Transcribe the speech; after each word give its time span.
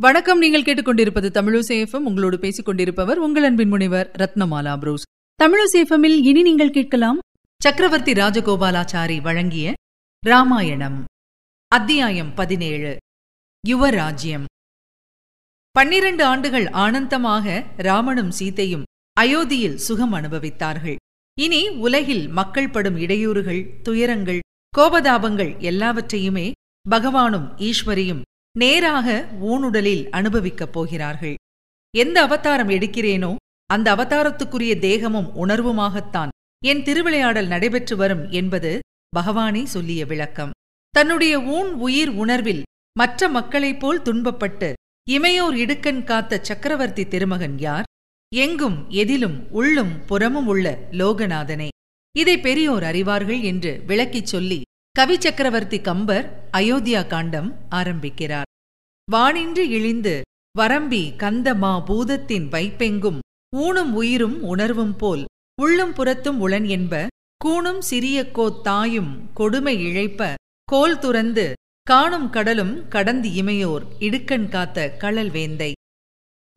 வணக்கம். 0.00 0.38
நீங்கள் 0.38 0.62
கேட்டுக்கொண்டிருப்பது 0.62 1.28
தமிழசேஃபம் 1.36 2.04
உங்களோடு 2.08 2.38
பேசிக் 2.38 2.64
கொண்டிருப்பவர் 2.64 3.18
உங்கள் 3.18 3.42
அன்பின் 3.42 3.68
முனைவர் 3.68 4.10
ரத்னமாலா 4.18 4.78
புரூஸ். 4.78 5.02
தமிழசேஃபமில் 5.42 6.18
இனி 6.22 6.42
நீங்கள் 6.42 6.70
கேட்கலாம் 6.70 7.18
சக்கரவர்த்தி 7.62 8.12
ராஜகோபாலாச்சாரி 8.12 9.20
வழங்கிய 9.20 9.72
ராமாயணம். 10.26 11.04
அத்தியாயம் 11.68 12.34
பதினேழு. 12.34 12.96
யுவராஜ்யம். 13.68 14.44
பன்னிரண்டு 15.70 16.24
ஆண்டுகள் 16.24 16.68
ஆனந்தமாக 16.68 17.64
ராமனும் 17.76 18.30
சீதையும் 18.30 18.82
அயோத்தியில் 19.20 19.74
சுகம் 19.74 20.14
அனுபவித்தார்கள். 20.14 20.96
இனி 21.34 21.68
உலகில் 21.68 22.28
மக்கள் 22.28 22.70
படும் 22.70 22.96
இடையூறுகள் 22.96 23.82
துயரங்கள் 23.82 24.40
கோபதாபங்கள் 24.78 25.58
எல்லாவற்றையுமே 25.58 26.52
பகவானும் 26.90 27.48
ஈஸ்வரியும் 27.58 28.22
நேராக 28.58 29.28
ஊனுடலில் 29.40 30.10
அனுபவிக்கப் 30.10 30.72
போகிறார்கள். 30.72 31.34
எந்த 31.96 32.22
அவதாரம் 32.22 32.68
எடுக்கிறேனோ 32.68 33.34
அந்த 33.66 33.94
அவதாரத்துக்குரிய 33.94 34.78
தேகமும் 34.78 35.30
உணர்வுமாகத்தான் 35.34 36.28
என் 36.64 36.82
திருவிளையாடல் 36.82 37.46
நடைபெற்று 37.46 37.96
வரும் 37.96 38.30
என்பது 38.30 38.78
பகவானே 39.16 39.62
சொல்லிய 39.64 40.06
விளக்கம். 40.06 40.50
தன்னுடைய 40.90 41.42
ஊன் 41.42 41.72
உயிர் 41.72 42.08
உணர்வில் 42.08 42.62
மற்ற 42.98 43.28
மக்களைப் 43.28 43.80
போல் 43.80 44.02
துன்பப்பட்டு 44.02 44.72
இமையோர் 45.10 45.56
இடுக்கண் 45.56 46.04
காத்த 46.04 46.38
சக்கரவர்த்தி 46.42 47.08
திருமகன் 47.08 47.58
யார்? 47.58 47.84
எங்கும் 48.34 48.90
எதிலும் 48.90 49.50
உள்ளும் 49.50 50.04
புறமும் 50.04 50.46
உள்ள 50.46 50.88
லோகநாதனே. 50.90 51.68
இதை 52.16 52.38
பெரியோர் 52.38 52.82
அறிவார்கள் 52.82 53.42
என்று 53.42 53.82
விளக்கிச் 53.86 54.26
சொல்லி 54.26 54.62
கவி 54.98 55.20
சக்கரவர்த்தி 55.20 55.80
கம்பர் 55.80 56.48
அயோத்தியா 56.52 57.06
காண்டம் 57.06 57.58
ஆரம்பிக்கிறார். 57.68 58.44
வானின்று 59.10 59.68
இழிந்து 59.68 60.22
வரம்பி 60.58 61.12
கந்தமா 61.16 61.84
பூதத்தின் 61.84 62.48
வைப்பெங்கும் 62.48 63.18
ஊனும் 63.56 63.94
உயிரும் 63.94 64.42
உணர்வும் 64.42 64.96
போல் 64.96 65.24
உள்ளும் 65.60 65.92
புறத்தும் 65.92 66.40
உளன் 66.40 66.66
என்ப 66.66 67.06
கூணும் 67.36 67.80
சிறிய 67.80 68.30
கோத் 68.30 68.64
தாயும் 68.64 69.32
கொடுமை 69.32 69.86
இழைப்ப 69.86 70.34
கோல் 70.64 70.98
துறந்து 70.98 71.52
காணும் 71.82 72.30
கடலும் 72.30 72.88
கடந்து 72.88 73.28
இமையோர் 73.28 73.82
இடுக்கண் 73.98 74.48
காத்த 74.48 74.90
கழல் 74.90 75.30
வேந்தை. 75.30 75.72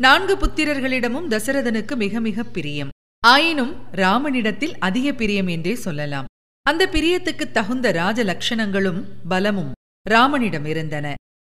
நான்கு 0.01 0.37
புத்திரர்களிடமும் 0.37 1.29
தசரதனுக்கு 1.29 1.95
மிக 1.95 2.19
மிக 2.19 2.43
பிரியம். 2.43 2.89
ஆயினும் 3.19 3.85
ராமனிடத்தில் 3.91 4.77
அதிக 4.79 5.13
பிரியம் 5.13 5.47
என்றே 5.47 5.75
சொல்லலாம். 5.75 6.25
அந்த 6.65 6.83
பிரியத்துக்கு 6.93 7.45
தகுந்த 7.51 7.87
ராஜ 7.91 8.19
லட்சணங்களும் 8.23 8.99
பலமும் 9.29 9.71
ராமனிடம் 10.05 10.67
இருந்தன. 10.71 11.07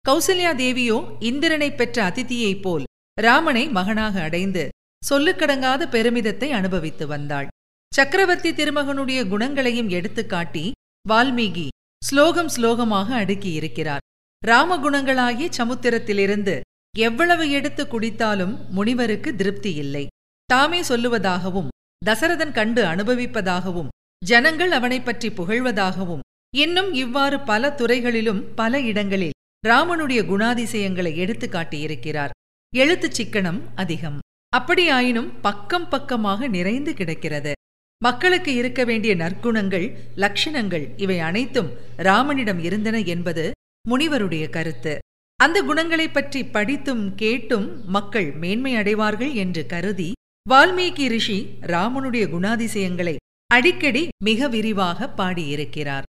கௌசல்யா 0.04 0.50
தேவியோ 0.60 0.98
இந்திரனை 1.30 1.68
பெற்ற 1.72 1.96
அதிதியைப் 2.10 2.62
போல் 2.64 2.84
ராமனை 3.18 3.64
மகனாக 3.68 4.14
அடைந்து 4.20 4.62
சொல்லுக்கடங்காத 5.02 5.82
பெருமிதத்தை 5.94 6.48
அனுபவித்து 6.58 7.06
வந்தாள். 7.06 7.48
சக்கரவர்த்தி 7.92 8.50
திருமகனுடைய 8.52 9.20
குணங்களையும் 9.32 9.92
எடுத்துக்காட்டி 9.98 10.64
வால்மீகி 11.04 11.66
ஸ்லோகம் 12.02 12.50
ஸ்லோகமாக 12.56 13.08
அடுக்கியிருக்கிறார் 13.22 14.04
ராமகுணங்களாகிய 14.42 15.48
சமுத்திரத்திலிருந்து 15.58 16.54
எவ்வளவு 16.94 17.44
எடுத்து 17.50 17.82
குடித்தாலும் 17.86 18.54
முனிவருக்கு 18.76 19.30
திருப்தி 19.34 19.72
இல்லை. 19.84 20.04
தாமே 20.48 20.80
சொல்லுவதாகவும் 20.88 21.68
தசரதன் 22.02 22.54
கண்டு 22.58 22.82
அனுபவிப்பதாகவும் 22.84 23.90
ஜனங்கள் 24.24 24.70
அவனை 24.70 25.00
பற்றி 25.00 25.28
புகழ்வதாகவும் 25.28 26.18
இன்னும் 26.56 26.94
இவ்வாறு 26.94 27.40
பல 27.40 27.70
துறைகளிலும் 27.70 28.54
பல 28.54 28.80
இடங்களில் 28.80 29.30
ராமனுடைய 29.66 30.20
குணாதிசயங்களை 30.24 31.16
எடுத்து 31.16 31.48
காட்டியிருக்கிறார். 31.48 32.30
எழுத்துச் 32.76 33.22
சிக்கனம் 33.22 33.60
அதிகம். 33.74 34.18
அப்படியாயினும் 34.56 35.32
பக்கம் 35.40 35.88
பக்கமாக 35.88 36.46
நிறைந்து 36.46 36.94
கிடக்கிறது. 36.94 37.52
மக்களுக்கு 37.98 38.54
இருக்க 38.54 38.84
வேண்டிய 38.84 39.16
நற்குணங்கள் 39.16 39.96
லட்சணங்கள் 40.16 40.88
இவை 40.96 41.18
அனைத்தும் 41.18 41.70
ராமனிடம் 41.96 42.58
இருந்தன 42.58 43.00
என்பது 43.00 43.50
முனிவருடைய 43.88 44.50
கருத்து. 44.50 44.98
அந்த 45.36 45.62
குணங்களைப் 45.62 46.14
பற்றி 46.14 46.44
படித்தும் 46.44 47.14
கேட்டும் 47.14 47.88
மக்கள் 47.88 48.32
மேன்மை 48.32 48.74
அடைவார்கள் 48.74 49.32
என்று 49.32 49.66
கருதி 49.66 50.12
வால்மீகி 50.50 51.08
ரிஷி 51.08 51.46
ராமனுடைய 51.60 52.28
குணாதிசயங்களை 52.28 53.16
அடிக்கடி 53.54 54.08
மிக 54.24 54.48
விரிவாக 54.48 55.08
பாடியிருக்கிறார். 55.08 56.04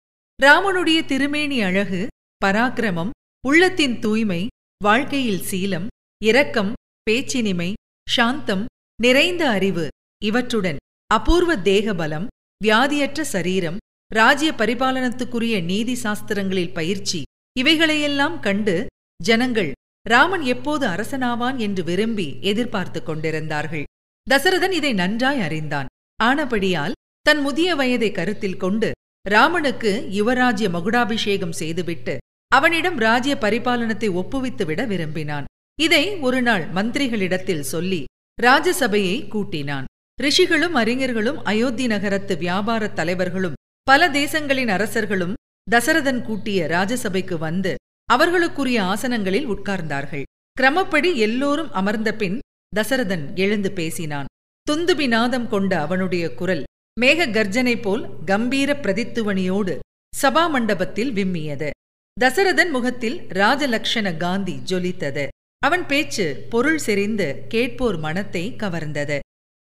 ராமனுடைய 0.44 1.06
திருமேனி 1.06 1.62
அழகு 1.62 2.08
பராக்கிரமம் 2.46 3.10
உள்ளத்தின் 3.48 4.00
தூய்மை 4.00 4.48
வாழ்க்கையில் 4.84 5.46
சீலம் 5.52 5.88
இரக்கம் 6.26 6.74
பேச்சினிமை 7.10 7.74
சாந்தம் 8.10 8.66
நிறைந்த 9.02 9.50
அறிவு 9.50 9.88
இவற்றுடன் 10.26 10.76
அபூர்வ 11.08 11.58
தேகபலம் 11.58 12.28
வியாதியற்ற 12.64 13.22
சரீரம் 13.22 13.78
ராஜ்ய 14.12 14.52
பரிபாலனத்துக்குரிய 14.52 15.64
நீதி 15.64 15.96
சாஸ்திரங்களில் 16.04 16.74
பயிற்சி 16.74 17.22
இவைகளையெல்லாம் 17.60 18.40
கண்டு 18.40 18.88
ஜனங்கள் 19.24 19.72
ராமன் 20.10 20.42
எப்போது 20.42 20.88
அரசனாவான் 20.88 21.58
என்று 21.58 21.84
விரும்பி 21.84 22.38
எதிர்பார்த்து 22.42 23.04
கொண்டிருந்தார்கள். 23.04 23.84
தசரதன் 24.30 24.72
இதை 24.72 24.94
நன்றாய் 24.94 25.40
அறிந்தான். 25.40 25.86
ஆனபடியால் 26.24 26.92
தன் 27.22 27.42
முதிய 27.42 27.76
வயதை 27.76 28.12
கருத்தில் 28.12 28.58
கொண்டு 28.58 28.92
ராமனுக்கு 29.30 29.92
யுவராஜ்ய 30.12 30.68
மகுடாபிஷேகம் 30.70 31.52
செய்துவிட்டு 31.52 32.18
அவனிடம் 32.48 32.98
ராஜ்ய 32.98 33.38
பரிபாலனத்தை 33.42 34.10
ஒப்புவித்துவிட 34.12 34.88
விரும்பினான். 34.88 35.46
இதை 35.82 36.04
ஒரு 36.18 36.42
நாள் 36.42 36.64
மந்திரிகளிடத்தில் 36.70 37.68
சொல்லி 37.74 38.06
ராஜசபையை 38.42 39.28
கூட்டினான். 39.28 39.86
ரிஷிகளும் 40.22 40.74
அறிஞர்களும் 40.74 41.44
அயோத்தி 41.44 41.88
நகரத்து 41.88 42.36
வியாபாரத் 42.36 42.96
தலைவர்களும் 42.96 43.58
பல 43.84 44.10
தேசங்களின் 44.10 44.68
அரசர்களும் 44.68 45.34
தசரதன் 45.72 46.22
கூட்டிய 46.22 46.68
ராஜசபைக்கு 46.68 47.38
வந்து 47.38 47.76
அவர்களுக்குரிய 48.14 48.80
ஆசனங்களில் 48.94 49.48
உட்கார்ந்தார்கள். 49.48 50.26
கிரமப்படி 50.62 51.16
எல்லோரும் 51.16 51.72
அமர்ந்த 51.72 52.16
பின் 52.16 52.40
தசரதன் 52.76 53.36
எழுந்து 53.36 53.72
பேசினான். 53.72 54.26
துந்துபிநாதம் 54.68 55.48
கொண்ட 55.48 55.82
அவனுடைய 55.82 56.26
குரல் 56.34 56.64
மேக 57.02 57.26
கர்ஜனை 57.32 57.74
போல் 57.82 58.04
கம்பீர 58.26 58.74
பிரதித்துவனியோடு 58.74 59.74
சபா 60.14 60.50
மண்டபத்தில் 60.50 61.12
விம்மியது. 61.12 61.70
தசரதன் 62.18 62.70
முகத்தில் 62.70 63.18
ராஜலக்ஷண 63.40 64.18
காந்தி 64.18 64.56
ஜொலித்தது. 64.70 65.28
அவன் 65.58 65.86
பேச்சு 65.86 66.26
பொருள் 66.50 66.78
செறிந்து 66.78 67.28
கேட்போர் 67.48 67.98
மனத்தை 67.98 68.44
கவர்ந்தது. 68.58 69.20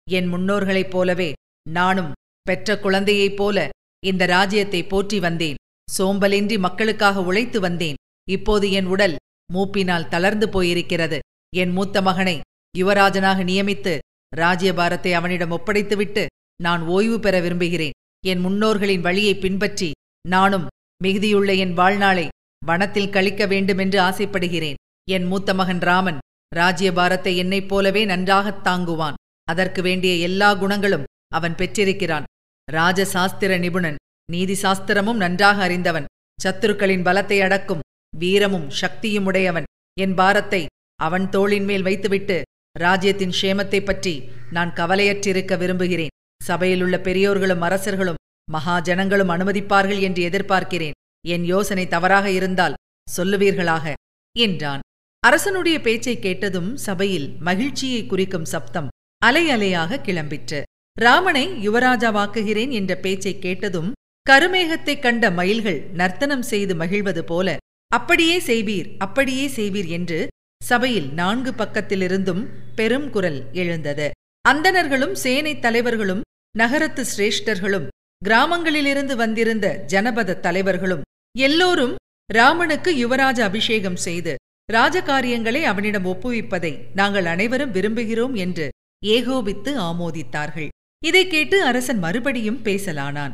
என் 0.07 0.29
முன்னோர்களைப் 0.33 0.89
போலவே 0.89 1.29
நானும் 1.69 2.11
பெற்ற 2.45 2.79
குழந்தையைப் 2.79 3.37
போல 3.37 3.67
இந்த 4.05 4.25
ராஜ்யத்தை 4.25 4.81
போற்றி 4.83 5.19
வந்தேன். 5.19 5.61
சோம்பலின்றி 5.97 6.59
மக்களுக்காக 6.59 7.21
உழைத்து 7.21 7.59
வந்தேன். 7.59 7.99
இப்போது 8.29 8.71
என் 8.71 8.85
உடல் 8.85 9.15
மூப்பினால் 9.53 10.07
தளர்ந்து 10.07 10.47
போயிருக்கிறது. 10.47 11.19
என் 11.55 11.71
மூத்த 11.71 12.01
மகனை 12.01 12.39
யுவராஜனாக 12.77 13.39
நியமித்து 13.43 13.97
ராஜ்யபாரத்தை 14.35 15.11
அவனிடம் 15.11 15.51
ஒப்படைத்துவிட்டு 15.51 16.25
நான் 16.61 16.81
ஓய்வு 16.81 17.19
பெற 17.19 17.39
விரும்புகிறேன். 17.39 17.91
என் 18.25 18.39
முன்னோர்களின் 18.39 19.01
வழியை 19.01 19.35
பின்பற்றி 19.35 19.91
நானும் 20.27 20.67
மிகுதியுள்ள 21.03 21.57
என் 21.57 21.73
வாழ்நாளை 21.73 22.27
வனத்தில் 22.65 23.09
கழிக்க 23.09 23.45
வேண்டுமென்று 23.45 23.99
ஆசைப்படுகிறேன். 23.99 24.75
என் 25.09 25.23
மூத்த 25.23 25.53
மகன் 25.53 25.79
ராமன் 25.79 26.17
ராஜ்யபாரத்தை 26.55 27.37
என்னைப் 27.37 27.67
போலவே 27.67 28.05
நன்றாகத் 28.05 28.67
தாங்குவான். 28.67 29.13
அதற்கு 29.43 29.81
வேண்டிய 29.81 30.13
எல்லா 30.13 30.53
குணங்களும் 30.53 31.03
அவன் 31.27 31.55
பெற்றிருக்கிறான். 31.55 32.23
ராஜசாஸ்திர 32.71 33.59
நிபுணன் 33.59 33.95
நீதி 34.31 34.53
சாஸ்திரமும் 34.61 35.15
நன்றாக 35.15 35.63
அறிந்தவன் 35.63 36.05
சத்துருக்களின் 36.43 37.03
பலத்தை 37.03 37.41
அடக்கும் 37.41 37.79
வீரமும் 38.17 38.69
சக்தியும் 38.69 39.25
உடையவன். 39.25 39.63
என் 39.99 40.13
பாரத்தை 40.13 40.65
அவன் 40.95 41.29
தோளின் 41.29 41.63
மேல் 41.63 41.81
வைத்துவிட்டு 41.81 42.41
ராஜ்யத்தின் 42.79 43.31
க்ஷேமத்தைப் 43.41 43.85
பற்றி 43.85 44.23
நான் 44.51 44.69
கவலையற்றிருக்க 44.69 45.57
விரும்புகிறேன். 45.57 46.09
சபையிலுள்ள 46.41 46.97
பெரியோர்களும் 46.99 47.61
அரசர்களும் 47.61 48.15
மகாஜனங்களும் 48.51 49.31
அனுமதிப்பார்கள் 49.31 49.99
என்று 49.99 50.29
எதிர்பார்க்கிறேன். 50.29 50.91
என் 51.27 51.43
யோசனை 51.43 51.87
தவறாக 51.87 52.31
இருந்தால் 52.31 52.73
சொல்லுவீர்களாக 53.17 53.93
என்றான். 54.39 54.79
அரசனுடைய 55.19 55.81
பேச்சைக் 55.81 56.21
கேட்டதும் 56.21 56.77
சபையில் 56.77 57.35
மகிழ்ச்சியை 57.39 58.05
குறிக்கும் 58.05 58.45
சப்தம் 58.45 58.87
அலை 59.17 59.49
அலையாக 59.49 59.97
கிளம்பிற்று. 59.97 60.61
ராமனை 60.99 61.69
யுவராஜாவாக்குகிறேன் 61.69 62.69
என்ற 62.69 62.95
பேச்சைக் 62.95 63.41
கேட்டதும் 63.41 63.91
கருமேகத்தைக் 64.29 65.01
கண்ட 65.01 65.31
மயில்கள் 65.31 65.81
நர்த்தனம் 65.81 66.41
செய்து 66.41 66.75
மகிழ்வது 66.75 67.19
போல 67.19 67.57
அப்படியே 67.87 68.39
செய்வீர் 68.39 68.95
அப்படியே 68.97 69.47
செய்வீர் 69.47 69.87
என்று 69.87 70.27
சபையில் 70.63 71.13
நான்கு 71.13 71.51
பக்கத்திலிருந்தும் 71.51 72.45
பெரும் 72.75 73.09
குரல் 73.09 73.49
எழுந்தது. 73.51 74.11
அந்தணர்களும் 74.41 75.15
சேனைத் 75.15 75.61
தலைவர்களும் 75.61 76.21
நகரத்து 76.57 77.05
சிரேஷ்டர்களும் 77.17 77.87
கிராமங்களிலிருந்து 78.25 79.15
வந்திருந்த 79.15 79.83
ஜனபத 79.87 80.39
தலைவர்களும் 80.39 81.01
எல்லோரும் 81.37 81.95
ராமனுக்கு 82.33 83.07
யுவராஜ 83.07 83.39
அபிஷேகம் 83.39 83.95
செய்து 83.95 84.35
ராஜகாரியங்களை 84.73 85.61
அவனிடம் 85.61 86.05
ஒப்புவிப்பதை 86.05 86.85
நாங்கள் 86.93 87.25
அனைவரும் 87.25 87.73
விரும்புகிறோம் 87.73 88.35
என்று 88.35 88.69
ஏகோபித்து 89.05 89.79
ஆமோதித்தார்கள். 89.81 90.67
இதைக் 91.05 91.29
கேட்டு 91.29 91.63
அரசன் 91.63 91.99
மறுபடியும் 91.99 92.63
பேசலானான். 92.63 93.31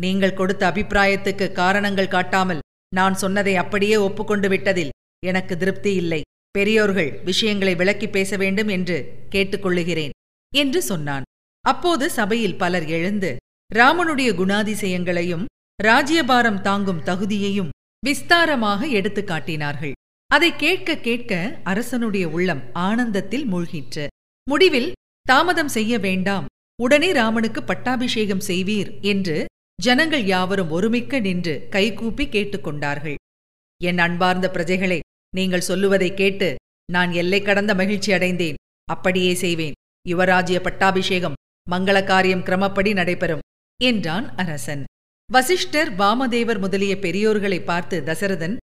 நீங்கள் 0.00 0.34
கொடுத்த 0.34 0.70
அபிப்பிராயத்துக்கு 0.70 1.52
காரணங்கள் 1.52 2.08
காட்டாமல் 2.08 2.60
நான் 2.94 3.14
சொன்னதை 3.14 3.56
அப்படியே 3.56 3.96
ஒப்புக்கொண்டு 3.96 4.48
விட்டதில் 4.48 4.88
எனக்கு 5.26 5.56
திருப்தி 5.56 5.94
இல்லை. 5.94 6.22
பெரியோர்கள் 6.50 7.20
விஷயங்களை 7.24 7.74
விளக்கி 7.74 8.08
பேச 8.08 8.36
வேண்டும் 8.36 8.68
என்று 8.68 9.12
கேட்டுக்கொள்ளுகிறேன் 9.30 10.10
என்று 10.54 10.82
சொன்னான். 10.82 11.22
அப்போது 11.60 12.10
சபையில் 12.10 12.58
பலர் 12.58 12.86
எழுந்து 12.86 13.36
ராமனுடைய 13.74 14.34
குணாதிசயங்களையும் 14.34 15.44
ராஜ்யபாரம் 15.82 16.62
தாங்கும் 16.62 17.00
தகுதியையும் 17.00 17.68
விஸ்தாரமாக 18.06 18.90
எடுத்துக் 18.90 19.26
காட்டினார்கள். 19.26 19.92
அதை 20.26 20.56
கேட்க 20.56 20.96
கேட்க 20.96 21.60
அரசனுடைய 21.64 22.28
உள்ளம் 22.28 22.62
ஆனந்தத்தில் 22.72 23.52
மூழ்கிற்று. 23.52 24.06
முடிவில் 24.50 24.92
தாமதம் 25.22 25.68
செய்ய 25.68 25.98
வேண்டாம் 25.98 26.46
உடனே 26.82 27.12
ராமனுக்கு 27.12 27.62
பட்டாபிஷேகம் 27.62 28.40
செய்வீர் 28.40 29.00
என்று 29.00 29.46
ஜனங்கள் 29.82 30.24
யாவரும் 30.24 30.70
ஒருமிக்க 30.70 31.20
நின்று 31.20 31.66
கைகூப்பி 31.70 32.26
கேட்டுக்கொண்டார்கள் 32.26 33.14
என் 33.82 33.98
அன்பார்ந்த 33.98 34.50
பிரஜைகளே 34.52 35.00
நீங்கள் 35.34 35.60
சொல்லுவதை 35.60 36.14
கேட்டு 36.14 36.56
நான் 36.92 37.12
எல்லை 37.12 37.42
கடந்த 37.42 37.74
மகிழ்ச்சி 37.74 38.12
அடைந்தேன். 38.12 38.54
அப்படியே 38.84 39.34
செய்வேன். 39.34 39.72
யுவராஜ்ய 40.08 40.58
பட்டாபிஷேகம் 40.60 41.38
மங்கள 41.70 42.04
காரியம் 42.04 42.44
கிரமப்படி 42.44 42.92
நடைபெறும் 42.92 43.44
என்றான் 43.80 44.34
அரசன். 44.34 44.84
வசிஷ்டர் 45.30 45.90
வாமதேவர் 45.96 46.58
முதலிய 46.58 46.96
பெரியோர்களை 46.96 47.64
பார்த்து 47.64 47.96
தசரதன் 48.00 48.56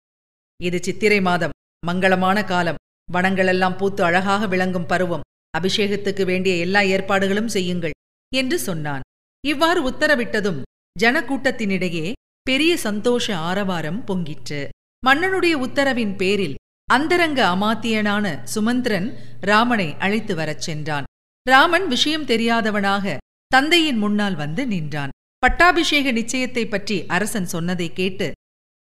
இது 0.63 0.79
சித்திரை 0.83 1.21
மாதம் 1.21 1.55
மங்களமான 1.87 2.37
காலம். 2.45 2.79
வனங்களெல்லாம் 3.13 3.77
பூத்து 3.77 4.03
அழகாக 4.03 4.47
விளங்கும் 4.47 4.85
பருவம். 4.85 5.25
அபிஷேகத்துக்கு 5.57 6.25
வேண்டிய 6.25 6.55
எல்லா 6.55 6.81
ஏற்பாடுகளும் 6.81 7.47
செய்யுங்கள் 7.47 7.95
என்று 8.31 8.59
சொன்னான். 8.59 9.05
இவ்வாறு 9.43 9.81
உத்தரவிட்டதும் 9.89 10.61
ஜனக்கூட்டத்தினிடையே 10.99 12.11
பெரிய 12.41 12.77
சந்தோஷ 12.77 13.35
ஆரவாரம் 13.35 14.03
பொங்கிற்று. 14.07 14.61
மன்னனுடைய 15.05 15.55
உத்தரவின் 15.65 16.15
பேரில் 16.15 16.55
அந்தரங்க 16.89 17.39
அமாத்தியனான 17.55 18.25
சுமந்திரன் 18.43 19.07
ராமனை 19.41 19.95
அழைத்து 19.99 20.35
வரச் 20.35 20.61
சென்றான். 20.61 21.07
ராமன் 21.51 21.85
விஷயம் 21.87 22.25
தெரியாதவனாக 22.25 23.15
தந்தையின் 23.51 23.97
முன்னால் 23.97 24.35
வந்து 24.35 24.63
நின்றான். 24.67 25.13
பட்டாபிஷேக 25.43 26.11
நிச்சயத்தை 26.11 26.63
பற்றி 26.69 26.97
அரசன் 27.15 27.49
சொன்னதை 27.53 27.87
கேட்டு 27.99 28.27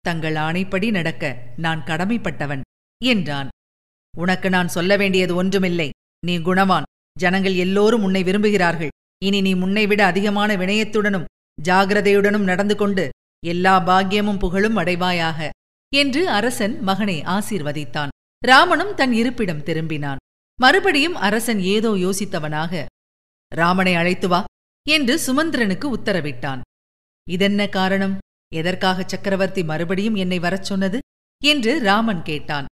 தங்கள் 0.05 0.37
ஆணைப்படி 0.47 0.89
நடக்க 0.91 1.25
நான் 1.56 1.83
கடமைப்பட்டவன் 1.87 2.62
என்றான். 3.01 3.49
உனக்கு 4.15 4.49
நான் 4.51 4.69
சொல்ல 4.69 4.97
வேண்டியது 4.97 5.35
ஒன்றுமில்லை. 5.35 5.89
நீ 6.27 6.35
குணவான். 6.39 6.89
ஜனங்கள் 7.17 7.56
எல்லோரும் 7.65 8.05
உன்னை 8.06 8.23
விரும்புகிறார்கள். 8.23 8.93
இனி 9.23 9.41
நீ 9.41 9.53
முன்னை 9.55 9.85
விட 9.87 10.01
அதிகமான 10.05 10.56
வினயத்துடனும் 10.56 11.29
ஜாகிரதையுடனும் 11.59 12.49
நடந்து 12.51 12.77
கொண்டு 12.77 13.05
எல்லா 13.43 13.75
பாக்கியமும் 13.89 14.43
புகழும் 14.45 14.77
அடைவாயாக 14.77 15.49
என்று 15.93 16.23
அரசன் 16.31 16.75
மகனை 16.83 17.17
ஆசீர்வதித்தான். 17.37 18.12
ராமனும் 18.43 18.95
தன் 18.95 19.12
இருப்பிடம் 19.12 19.65
திரும்பினான். 19.69 20.23
மறுபடியும் 20.61 21.15
அரசன் 21.15 21.61
ஏதோ 21.61 21.91
யோசித்தவனாக 21.91 22.85
ராமனை 23.55 23.95
அழைத்து 23.95 24.29
வா 24.29 24.45
என்று 24.89 25.15
சுமந்திரனுக்கு 25.27 25.87
உத்தரவிட்டான். 25.97 26.61
இதென்ன 27.31 27.69
காரணம்? 27.69 28.19
எதற்காக 28.55 29.05
சக்கரவர்த்தி 29.06 29.65
மறுபடியும் 29.65 30.15
என்னை 30.15 30.39
வரச் 30.39 30.65
சொன்னது? 30.65 30.99
என்று 31.45 31.81
ராமன் 31.81 32.23
கேட்டான். 32.23 32.67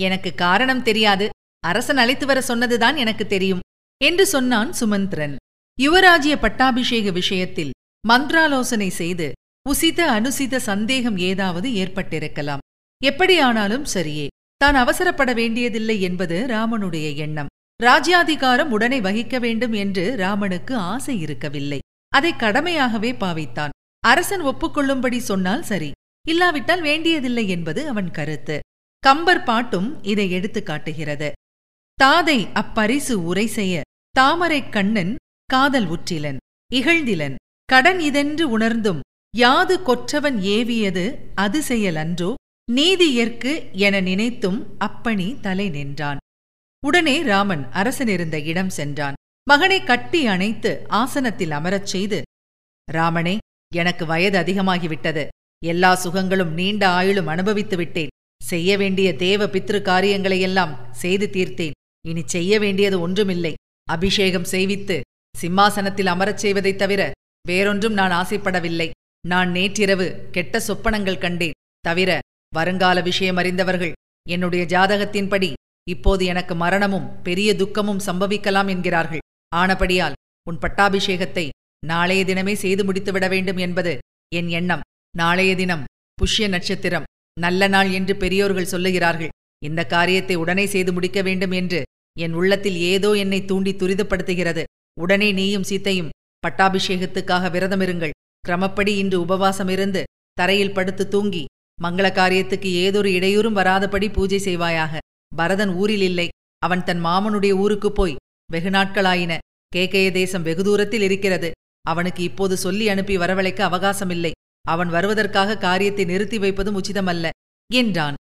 எனக்கு 0.00 0.34
காரணம் 0.34 0.82
தெரியாது. 0.82 1.28
அரசன் 1.60 1.96
அழைத்து 1.96 2.26
வர 2.26 2.40
சொன்னதுதான் 2.40 2.96
எனக்கு 2.96 3.26
தெரியும் 3.26 3.60
என்று 4.04 4.26
சொன்னான் 4.26 4.72
சுமந்திரன். 4.72 5.36
யுவராஜ்ய 5.82 6.36
பட்டாபிஷேக 6.40 7.10
விஷயத்தில் 7.10 7.70
மந்திராலோசனை 8.08 8.88
செய்து 8.88 9.32
உசித 9.70 10.00
அனுசித 10.16 10.56
சந்தேகம் 10.56 11.16
ஏதாவது 11.16 11.70
ஏற்பட்டிருக்கலாம். 11.70 12.58
எப்படியானாலும் 13.04 13.86
சரியே. 13.94 14.26
தான் 14.60 14.74
அவசரப்பட 14.74 15.34
வேண்டியதில்லை 15.34 16.02
என்பது 16.02 16.46
ராமனுடைய 16.48 17.16
எண்ணம். 17.16 17.46
ராஜ்யாதிகாரம் 17.82 18.70
உடனே 18.70 19.00
வகிக்க 19.00 19.40
வேண்டும் 19.40 19.72
என்று 19.72 20.16
ராமனுக்கு 20.16 20.76
ஆசை 20.76 21.20
இருக்கவில்லை. 21.20 21.78
அதை 22.08 22.32
கடமையாகவே 22.32 23.12
பாவித்தான். 23.16 23.68
அரசன் 24.00 24.40
ஒப்புக்கொள்ளும்படி 24.40 25.18
சொன்னால் 25.18 25.62
சரி. 25.62 25.90
இல்லாவிட்டால் 26.28 26.80
வேண்டியதில்லை 26.80 27.48
என்பது 27.48 27.88
அவன் 27.88 28.10
கருத்து. 28.10 28.60
கம்பர் 28.98 29.42
பாட்டும் 29.42 30.02
இதை 30.02 30.30
எடுத்து 30.30 30.62
காட்டுகிறது. 30.62 31.32
தாதை 32.02 32.48
அப்பரிசு 32.52 33.12
உரை 33.12 33.46
செய்ய 33.46 33.80
தாமரைக் 34.10 34.72
கண்ணன் 34.72 35.16
காதல் 35.44 35.86
உற்றிலன். 35.86 36.36
இகழ்ந்திலன். 36.74 37.34
கடன் 37.64 38.00
இதென்று 38.00 38.50
உணர்ந்தும் 38.50 39.00
யாது 39.36 39.82
கொற்றவன் 39.82 40.38
ஏவியது 40.40 41.04
அது 41.34 41.60
செயலன்றோ 41.60 42.34
நீதியற்கு 42.70 43.72
என 43.72 44.00
நினைத்தும் 44.00 44.76
அப்பணி 44.80 45.40
தலை 45.40 45.68
நின்றான். 45.68 46.16
உடனே 46.86 47.22
ராமன் 47.22 47.70
அரசனிருந்த 47.70 48.40
இடம் 48.40 48.70
சென்றான். 48.70 49.14
மகனை 49.50 49.84
கட்டி 49.84 50.26
அணைத்து 50.26 50.86
ஆசனத்தில் 50.88 51.50
அமரச் 51.50 51.86
செய்து 51.86 52.22
ராமனே 52.92 53.38
எனக்கு 53.74 54.06
வயது 54.06 54.38
அதிகமாகிவிட்டது. 54.38 55.28
எல்லா 55.64 55.94
சுகங்களும் 55.94 56.52
நீண்ட 56.52 56.88
ஆயுளும் 56.88 57.26
அனுபவித்து 57.26 57.76
விட்டேன். 57.76 58.08
செய்ய 58.42 58.76
வேண்டிய 58.76 59.16
தேவ 59.16 59.46
பித்ரு 59.46 59.82
காரியங்களையெல்லாம் 59.82 60.90
செய்து 60.90 61.30
தீர்த்தேன். 61.32 61.70
இனி 62.08 62.22
செய்ய 62.26 62.58
வேண்டியது 62.58 63.00
ஒன்றுமில்லை. 63.00 63.54
அபிஷேகம் 63.90 64.42
செய்வித்து 64.42 65.00
சிம்மாசனத்தில் 65.36 66.06
அமரச் 66.06 66.38
செய்வதைத் 66.38 66.78
தவிர 66.78 67.12
வேறொன்றும் 67.48 67.92
நான் 67.92 68.26
ஆசைப்படவில்லை. 68.26 68.90
நான் 69.28 69.50
நேற்றிரவு 69.50 70.28
கெட்ட 70.30 70.62
சொப்பனங்கள் 70.68 71.18
கண்டேன். 71.18 71.52
தவிர 71.80 72.20
வருங்கால 72.52 72.98
விஷயம் 73.00 73.36
அறிந்தவர்கள். 73.36 73.92
என்னுடைய 74.26 74.62
ஜாதகத்தின்படி 74.64 75.50
இப்போது 75.86 76.22
எனக்கு 76.24 76.54
மரணமும் 76.54 77.10
பெரிய 77.22 77.50
துக்கமும் 77.54 78.04
சம்பவிக்கலாம் 78.06 78.68
என்கிறார்கள். 78.68 79.24
ஆனபடியால் 79.54 80.18
உன் 80.46 80.60
பட்டாபிஷேகத்தை 80.64 81.46
நாளைய 81.82 82.22
தினமே 82.24 82.54
செய்து 82.64 82.82
முடித்துவிட 82.84 83.26
வேண்டும் 83.28 83.60
என்பது 83.66 83.92
என் 84.32 84.50
எண்ணம். 84.58 84.84
நாளைய 85.14 85.52
தினம் 85.54 85.84
புஷ்ய 86.18 86.46
நட்சத்திரம் 86.48 87.08
நல்ல 87.36 87.68
நாள் 87.68 87.90
என்று 87.90 88.14
பெரியோர்கள் 88.16 88.72
சொல்லுகிறார்கள். 88.72 89.32
இந்த 89.62 89.80
காரியத்தை 89.86 90.36
உடனே 90.36 90.64
செய்து 90.66 90.90
முடிக்க 90.92 91.20
வேண்டும் 91.22 91.54
என்று 91.60 91.80
என் 92.16 92.32
உள்ளத்தில் 92.32 92.78
ஏதோ 92.92 93.10
என்னை 93.14 93.40
தூண்டி 93.44 93.72
துரிதப்படுத்துகிறது. 93.72 94.62
உடனே 94.96 95.28
நீயும் 95.32 95.68
சீத்தையும் 95.70 96.12
பட்டாபிஷேகத்துக்காக 96.42 97.50
விரதமிருங்கள். 97.50 98.14
கிரமப்படி 98.44 98.92
இன்று 99.02 99.16
உபவாசம் 99.20 99.68
இருந்து 99.68 100.02
தரையில் 100.38 100.76
படுத்து 100.76 101.04
தூங்கி 101.08 101.42
மங்கள 101.82 102.06
காரியத்துக்கு 102.12 102.70
ஏதொரு 102.84 103.10
இடையூறும் 103.10 103.56
வராதபடி 103.56 104.12
பூஜை 104.12 104.38
செய்வாயாக. 104.38 104.98
பரதன் 105.36 105.68
ஊரில் 105.68 106.00
இல்லை. 106.00 106.28
அவன் 106.58 106.84
தன் 106.84 107.04
மாமனுடைய 107.04 107.50
ஊருக்குப் 107.50 107.94
போய் 107.94 108.16
வெகு 108.52 108.70
நாட்களாயின. 108.70 109.38
கேகய 109.68 110.10
தேசம் 110.10 110.42
வெகு 110.42 110.62
தூரத்தில் 110.62 111.02
இருக்கிறது. 111.02 111.50
அவனுக்கு 111.82 112.22
இப்போது 112.22 112.56
சொல்லி 112.56 112.88
அனுப்பி 112.88 113.16
வரவழைக்க 113.16 113.60
அவகாசமில்லை. 113.60 114.30
அவன் 114.68 114.88
வருவதற்காக 114.88 115.56
காரியத்தை 115.56 116.04
நிறுத்தி 116.04 116.38
வைப்பதும் 116.38 116.82
உச்சிதமல்ல. 116.82 117.30
என்றான். 117.72 118.14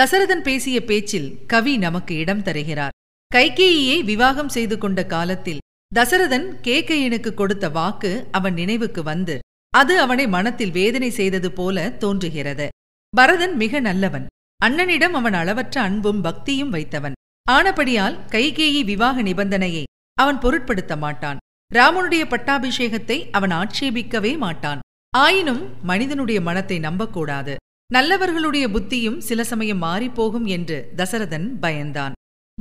தசரதன் 0.00 0.42
பேசிய 0.42 0.84
பேச்சில் 0.84 1.46
கவி 1.46 1.76
நமக்கு 1.76 2.14
இடம் 2.14 2.42
தருகிறார். 2.42 2.90
கைகேயியை 3.34 4.04
விவாகம் 4.04 4.48
செய்து 4.48 4.78
கொண்ட 4.78 5.06
காலத்தில் 5.06 5.58
தசரதன் 5.94 6.46
கேகையனுக்கு 6.62 7.34
கொடுத்த 7.34 7.68
வாக்கு 7.68 8.28
அவன் 8.30 8.54
நினைவுக்கு 8.54 9.02
வந்து 9.02 9.38
அது 9.70 10.00
அவனை 10.00 10.28
மனத்தில் 10.28 10.70
வேதனை 10.70 11.10
செய்தது 11.10 11.52
போல 11.52 11.90
தோன்றுகிறது. 11.90 12.68
பரதன் 13.16 13.56
மிக 13.56 13.80
நல்லவன். 13.80 14.26
அண்ணனிடம் 14.64 15.14
அவன் 15.18 15.32
அளவற்ற 15.32 15.80
அன்பும் 15.80 16.20
பக்தியும் 16.20 16.70
வைத்தவன். 16.70 17.12
ஆனபடியால் 17.50 18.16
கைகேயி 18.28 18.84
விவாக 18.84 19.22
நிபந்தனையை 19.22 19.82
அவன் 20.14 20.38
பொருட்படுத்த 20.38 20.96
மாட்டான். 20.96 21.36
ராமனுடைய 21.74 22.24
பட்டாபிஷேகத்தை 22.24 23.30
அவன் 23.30 23.50
ஆட்சேபிக்கவே 23.50 24.36
மாட்டான். 24.36 24.80
ஆயினும் 25.16 25.62
மனிதனுடைய 25.82 26.40
மனத்தை 26.40 26.78
நம்பக்கூடாது. 26.78 27.56
நல்லவர்களுடைய 27.92 28.68
புத்தியும் 28.68 29.18
சில 29.18 29.44
சமயம் 29.44 29.82
மாறிப்போகும் 29.82 30.44
என்று 30.44 30.92
தசரதன் 30.96 31.46
பயந்தான். 31.62 32.12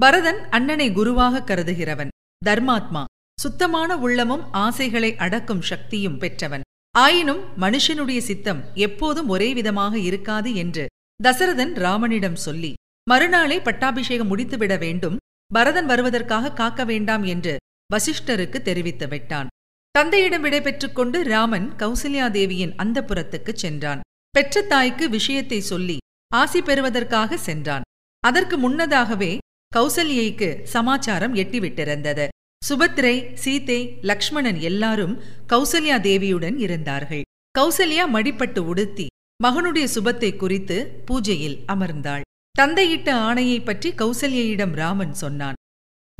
பரதன் 0.01 0.49
அண்ணனை 0.49 0.91
குருவாக 0.91 1.43
கருதுகிறவன். 1.45 2.13
தர்மாத்மா 2.45 3.03
சுத்தமான 3.41 3.97
உள்ளமும் 3.97 4.45
ஆசைகளை 4.51 5.15
அடக்கும் 5.15 5.61
சக்தியும் 5.61 6.17
பெற்றவன். 6.17 6.61
ஆயினும் 6.95 7.43
மனுஷனுடைய 7.61 8.17
சித்தம் 8.17 8.63
எப்போதும் 8.73 9.29
ஒரே 9.29 9.53
விதமாக 9.53 9.99
இருக்காது 9.99 10.55
என்று 10.55 10.85
தசரதன் 11.23 11.73
ராமனிடம் 11.73 12.35
சொல்லி 12.35 12.73
மறுநாளே 13.09 13.59
பட்டாபிஷேகம் 13.59 14.37
முடித்துவிட 14.37 14.79
வேண்டும். 14.79 15.17
பரதன் 15.53 15.85
வருவதற்காக 15.85 16.51
காக்க 16.51 16.83
வேண்டாம் 16.83 17.23
என்று 17.23 17.57
வசிஷ்டருக்கு 17.89 18.61
தெரிவித்து 18.61 19.07
விட்டான். 19.07 19.47
தந்தையிடம் 19.91 20.41
விடைபெற்றுக் 20.41 20.95
கொண்டு 20.95 21.23
ராமன் 21.23 21.73
கௌசல்யாதேவியின் 21.77 22.75
அந்தப்புறத்துக்குச் 22.75 23.61
சென்றான். 23.63 24.01
பெற்ற 24.29 24.61
தாய்க்கு 24.61 25.09
விஷயத்தை 25.09 25.59
சொல்லி 25.61 25.97
ஆசி 26.33 26.61
பெறுவதற்காக 26.61 27.37
சென்றான். 27.37 27.81
அதற்கு 28.19 28.57
முன்னதாகவே 28.57 29.37
கௌசல்யைக்கு 29.75 30.63
சமாச்சாரம் 30.63 31.35
எட்டிவிட்டிருந்தது. 31.35 32.27
சுபத்ரை 32.67 33.15
சீதை 33.43 33.79
லக்ஷ்மணன் 34.09 34.59
எல்லாரும் 34.69 35.15
கௌசல்யா 35.51 35.95
தேவியுடன் 36.07 36.57
இருந்தார்கள். 36.65 37.23
கௌசல்யா 37.55 38.03
மடிப்பட்டு 38.15 38.61
உடுத்தி 38.71 39.05
மகனுடைய 39.39 39.85
சுபத்தை 39.95 40.29
குறித்து 40.35 40.77
பூஜையில் 41.07 41.57
அமர்ந்தாள். 41.73 42.23
தந்தையிட்ட 42.59 43.09
ஆணையை 43.27 43.57
பற்றி 43.63 43.89
கௌசல்யிடம் 44.01 44.75
ராமன் 44.81 45.13
சொன்னான். 45.13 45.57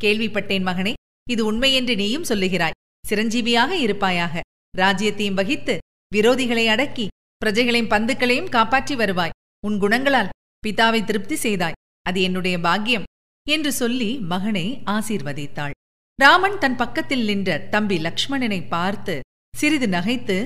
கேள்விப்பட்டேன் 0.00 0.66
மகனே 0.68 0.92
இது 1.26 1.42
உண்மையென்று 1.50 1.94
நீயும் 2.02 2.28
சொல்லுகிறாய். 2.30 2.76
சிரஞ்சீவியாக 3.04 3.72
இருப்பாயாக. 3.84 4.42
ராஜ்யத்தையும் 4.74 5.38
வகித்து 5.40 5.76
விரோதிகளை 6.12 6.64
அடக்கி 6.74 7.06
பிரஜைகளையும் 7.42 7.92
பந்துக்களையும் 7.94 8.52
காப்பாற்றி 8.56 8.94
வருவாய். 8.94 9.34
உன் 9.62 9.78
குணங்களால் 9.84 10.32
பிதாவை 10.64 11.00
திருப்தி 11.04 11.38
செய்தாய். 11.46 11.78
அது 12.08 12.20
என்னுடைய 12.28 12.56
பாக்கியம் 12.66 13.08
என்று 13.46 13.72
சொல்லி 13.72 14.10
மகனை 14.32 14.66
ஆசீர்வதித்தாள். 14.96 15.74
ராமன் 16.18 16.58
தன் 16.58 16.76
பக்கத்தில் 16.76 17.24
நின்ற 17.24 17.58
தம்பி 17.70 17.96
லக்ஷ்மணனை 17.98 18.58
பார்த்து 18.68 19.14
சிறிது 19.54 19.88
நகைத்து 19.88 20.36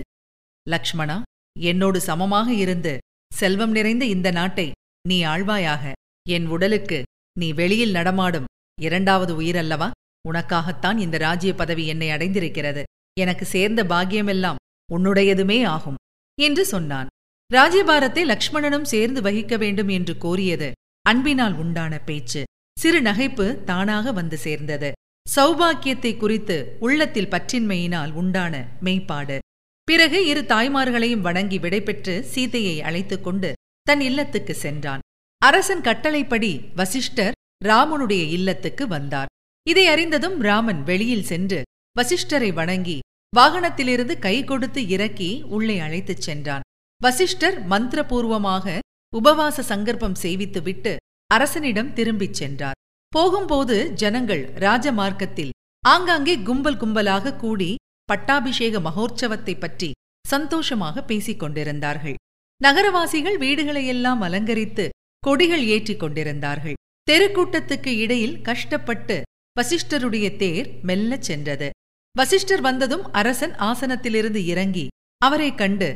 லக்ஷ்மணா 0.67 1.17
என்னோடு 1.57 2.01
சமமாக 2.01 2.49
இருந்து 2.53 2.93
செல்வம் 3.33 3.71
நிறைந்த 3.71 4.05
இந்த 4.05 4.29
நாட்டை 4.31 4.67
நீ 5.09 5.25
ஆழ்வாயாக 5.25 5.93
என் 6.27 6.47
உடலுக்கு 6.47 6.99
நீ 7.39 7.49
வெளியில் 7.53 7.91
நடமாடும் 7.91 8.49
இரண்டாவது 8.79 9.33
உயிரல்லவா? 9.41 9.89
உனக்காகத்தான் 10.29 10.99
இந்த 10.99 11.17
ராஜ்ய 11.19 11.55
பதவி 11.55 11.85
என்னை 11.87 12.09
அடைந்திருக்கிறது. 12.11 12.83
எனக்கு 13.21 13.45
சேர்ந்த 13.45 13.85
பாக்கியமெல்லாம் 13.85 14.61
உன்னுடையதுமே 14.93 15.59
ஆகும் 15.67 15.99
என்று 16.39 16.65
சொன்னான். 16.65 17.11
ராஜ்யபாரத்தை 17.51 18.25
லக்ஷ்மணனும் 18.25 18.91
சேர்ந்து 18.93 19.21
வகிக்க 19.21 19.57
வேண்டும் 19.59 19.89
என்று 19.89 20.15
கோரியது 20.25 20.71
அன்பினால் 21.05 21.55
உண்டான 21.55 21.99
பேச்சு. 21.99 22.43
சிறு 22.79 23.01
நகைப்பு 23.03 23.47
தானாக 23.65 24.13
வந்து 24.13 24.39
சேர்ந்தது. 24.39 24.91
சௌபாக்கியத்தை 25.37 26.17
குறித்து 26.17 26.77
உள்ளத்தில் 26.81 27.29
பற்றின்மையினால் 27.29 28.13
உண்டான 28.13 28.69
மெய்ப்பாடு. 28.85 29.39
பிறகு 29.85 30.27
இரு 30.27 30.41
தாய்மார்களையும் 30.41 31.21
வணங்கி 31.21 31.59
விடைபெற்று 31.59 32.23
சீதையை 32.23 32.83
அழைத்துக் 32.83 33.25
கொண்டு 33.25 33.53
தன் 33.83 34.01
இல்லத்துக்கு 34.01 34.55
சென்றான். 34.55 35.01
அரசன் 35.39 35.81
கட்டளைப்படி 35.81 36.61
வசிஷ்டர் 36.75 37.33
ராமனுடைய 37.65 38.29
இல்லத்துக்கு 38.29 38.87
வந்தார். 38.89 39.27
இதை 39.69 39.87
அறிந்ததும் 39.87 40.41
ராமன் 40.41 40.83
வெளியில் 40.83 41.25
சென்று 41.25 41.63
வசிஷ்டரை 41.97 42.53
வணங்கி 42.53 42.99
வாகனத்திலிருந்து 43.37 44.19
கை 44.19 44.45
கொடுத்து 44.45 44.89
இறக்கி 44.89 45.43
உள்ளே 45.43 45.79
அழைத்துச் 45.79 46.21
சென்றான். 46.21 46.61
வசிஷ்டர் 47.03 47.67
மந்திரபூர்வமாக 47.67 48.79
உபவாச 49.17 49.61
சங்கற்பம் 49.61 50.17
செய்வித்துவிட்டு 50.23 50.97
அரசனிடம் 51.27 51.93
திரும்பிச் 51.93 52.35
சென்றார். 52.35 52.75
போகும்போது 53.09 53.93
ஜனங்கள் 53.93 54.53
ராஜமார்க்கத்தில் 54.53 55.51
ஆங்காங்கே 55.85 56.39
கும்பல் 56.39 56.77
கும்பலாக 56.77 57.37
கூடி 57.37 57.75
பட்டாபிஷேக 58.05 58.81
மகோற்சவத்தை 58.81 59.59
பற்றி 59.59 59.91
சந்தோஷமாக 60.29 61.03
பேசிக் 61.03 61.39
கொண்டிருந்தார்கள். 61.39 62.15
நகரவாசிகள் 62.63 63.39
வீடுகளையெல்லாம் 63.39 64.21
அலங்கரித்து 64.21 64.89
கொடிகள் 65.19 65.65
ஏற்றிக் 65.67 65.99
கொண்டிருந்தார்கள். 65.99 66.75
தெருக்கூட்டத்துக்கு 67.11 67.97
இடையில் 67.97 68.41
கஷ்டப்பட்டு 68.41 69.23
வசிஷ்டருடைய 69.57 70.37
தேர் 70.37 70.79
மெல்லச் 70.83 71.23
சென்றது. 71.23 71.71
வசிஷ்டர் 72.17 72.61
வந்ததும் 72.61 73.13
அரசன் 73.13 73.53
ஆசனத்திலிருந்து 73.53 74.45
இறங்கி 74.45 74.87
அவரைக் 75.19 75.59
கண்டு 75.59 75.95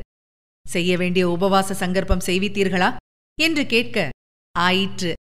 செய்ய 0.67 0.97
வேண்டிய 0.97 1.29
உபவாச 1.29 1.73
சங்கற்பம் 1.73 2.27
செய்வித்தீர்களா? 2.27 2.97
என்று 3.39 3.67
கேட்க 3.67 4.09
ஆயிற்று. 4.59 5.13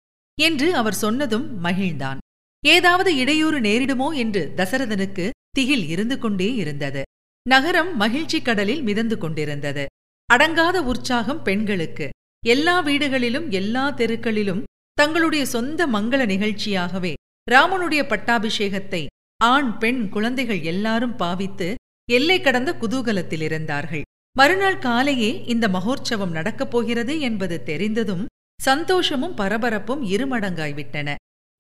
என்று 0.43 0.69
அவர் 0.75 1.01
சொன்னதும் 1.03 1.47
மகிழ்ந்தான். 1.65 2.21
ஏதாவது 2.63 3.11
இடையூறு 3.17 3.59
நேரிடுமோ 3.61 4.09
என்று 4.15 4.43
தசரதனுக்கு 4.57 5.25
திகில் 5.51 5.87
இருந்து 5.89 6.17
கொண்டே 6.19 6.49
இருந்தது. 6.55 7.03
நகரம் 7.47 7.91
மகிழ்ச்சி 7.97 8.39
கடலில் 8.43 8.83
மிதந்து 8.83 9.17
கொண்டிருந்தது. 9.19 9.85
அடங்காத 10.29 10.77
உற்சாகம் 10.83 11.43
பெண்களுக்கு. 11.43 12.07
எல்லா 12.43 12.77
வீடுகளிலும் 12.81 13.49
எல்லா 13.51 13.85
தெருக்களிலும் 13.91 14.63
தங்களுடைய 14.99 15.43
சொந்த 15.47 15.81
மங்கள 15.87 16.23
நிகழ்ச்சியாகவே 16.27 17.13
ராமனுடைய 17.47 18.03
பட்டாபிஷேகத்தை 18.09 19.03
ஆண் 19.41 19.71
பெண் 19.79 20.03
குழந்தைகள் 20.09 20.61
எல்லாரும் 20.63 21.17
பாவித்து 21.17 21.69
எல்லை 22.09 22.37
கடந்த 22.41 22.71
குதூகலத்தில் 22.81 23.45
இருந்தார்கள் 23.47 24.05
மறுநாள் 24.37 24.79
காலையே 24.79 25.31
இந்த 25.45 25.67
மகோற்சவம் 25.69 26.31
நடக்கப் 26.31 26.71
போகிறது 26.71 27.15
என்பது 27.21 27.57
தெரிந்ததும் 27.63 28.25
சந்தோஷமும் 28.67 29.37
பரபரப்பும் 29.41 30.03
இருமடங்காய்விட்டன. 30.13 31.09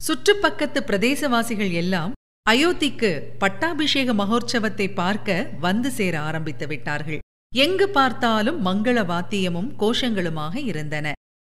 சுற்றுப்பக்கத்து 0.00 0.80
பிரதேசவாசிகள் 0.88 1.73
எல்லாம் 1.82 2.12
அயோத்திக்கு 2.47 3.11
பட்டாபிஷேக 3.42 4.12
மகோற்சவத்தை 4.21 4.87
பார்க்க 4.94 5.37
வந்து 5.61 5.90
சேர 5.90 6.14
ஆரம்பித்து 6.28 6.66
விட்டார்கள். 6.66 7.21
எங்கு 7.52 7.87
பார்த்தாலும் 7.88 8.59
மங்கள 8.66 8.99
வாத்தியமும் 9.11 9.71
கோஷங்களுமாக 9.82 10.54
இருந்தன. 10.71 11.06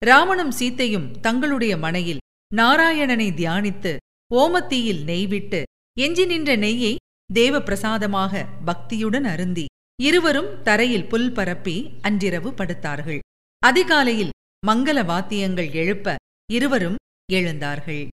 ராவணும் 0.02 0.54
சீத்தையும் 0.60 1.08
தங்களுடைய 1.26 1.74
மனையில் 1.78 2.24
நாராயணனை 2.52 3.28
தியானித்து 3.40 3.94
ஓமத்தீயில் 4.32 5.02
நெய்விட்டு 5.10 5.62
எஞ்சி 5.98 6.26
நின்ற 6.26 6.52
நெய்யை 6.56 6.94
தேவ 7.30 7.60
பிரசாதமாக 7.60 8.44
பக்தியுடன் 8.66 9.28
அருந்தி 9.34 9.66
இருவரும் 10.00 10.50
தரையில் 10.64 11.10
புல் 11.12 11.32
பரப்பி 11.32 11.76
அன்றிரவு 12.02 12.50
படுத்தார்கள். 12.60 13.20
அதிகாலையில் 13.62 14.32
மங்கள 14.68 15.06
வாத்தியங்கள் 15.06 15.72
எழுப்ப 15.72 16.16
இருவரும் 16.52 16.96
எழுந்தார்கள். 17.32 18.08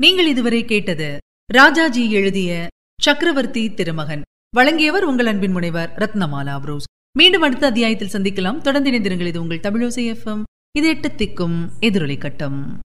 நீங்கள் 0.00 0.26
இதுவரை 0.26 0.64
கேட்டது 0.64 1.18
ராஜாஜி 1.52 2.10
எழுதிய 2.10 2.68
சக்கரவர்த்தி 3.02 3.74
திருமகன். 3.74 4.22
வழங்கியவர் 4.56 5.04
உங்கள் 5.04 5.26
அன்பின் 5.26 5.50
முனைவர் 5.50 5.92
ரத்னமாலா 5.92 6.60
புரூஸ். 6.60 6.84
மீண்டும் 7.18 7.42
அடுத்த 7.42 7.66
அத்தியாயத்தில் 7.66 8.08
சந்திக்கலாம். 8.08 8.60
தொடர்ந்து 8.60 8.90
இணைந்திருங்கள். 8.90 9.26
இது 9.26 9.40
உங்கள் 9.40 9.60
தமிழோசை 9.60 10.14
எஃப்எம் 10.14 10.42
இது 10.76 10.88
எட்டு 10.88 11.08
திக்கும் 11.08 11.68
எதிரொலி 11.80 12.18
கட்டம். 12.18 12.80